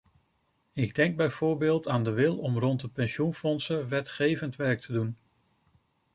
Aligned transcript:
Ik 0.73 0.95
denk 0.95 1.15
bijvoorbeeld 1.17 1.87
aan 1.87 2.03
de 2.03 2.11
wil 2.11 2.39
om 2.39 2.57
rond 2.59 2.81
de 2.81 2.87
pensioenfondsen 2.89 3.89
wetgevend 3.89 4.55
werk 4.55 4.79
te 4.81 4.91
doen. 4.93 5.17